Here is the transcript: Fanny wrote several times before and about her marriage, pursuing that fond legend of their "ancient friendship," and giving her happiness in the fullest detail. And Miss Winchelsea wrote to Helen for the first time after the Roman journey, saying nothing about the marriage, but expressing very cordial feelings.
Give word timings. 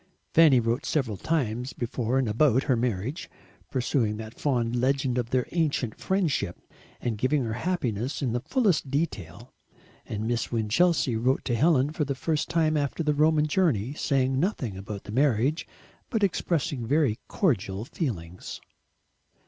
Fanny 0.33 0.59
wrote 0.59 0.83
several 0.83 1.15
times 1.15 1.73
before 1.73 2.17
and 2.17 2.27
about 2.27 2.63
her 2.63 2.75
marriage, 2.75 3.29
pursuing 3.69 4.17
that 4.17 4.33
fond 4.39 4.75
legend 4.75 5.19
of 5.19 5.29
their 5.29 5.45
"ancient 5.51 5.93
friendship," 5.99 6.59
and 6.99 7.19
giving 7.19 7.43
her 7.43 7.53
happiness 7.53 8.19
in 8.19 8.33
the 8.33 8.39
fullest 8.39 8.89
detail. 8.89 9.53
And 10.07 10.25
Miss 10.27 10.51
Winchelsea 10.51 11.15
wrote 11.17 11.45
to 11.45 11.55
Helen 11.55 11.91
for 11.91 12.03
the 12.03 12.15
first 12.15 12.49
time 12.49 12.75
after 12.75 13.03
the 13.03 13.13
Roman 13.13 13.45
journey, 13.45 13.93
saying 13.93 14.39
nothing 14.39 14.75
about 14.75 15.03
the 15.03 15.11
marriage, 15.11 15.67
but 16.09 16.23
expressing 16.23 16.87
very 16.87 17.19
cordial 17.27 17.85
feelings. 17.85 18.59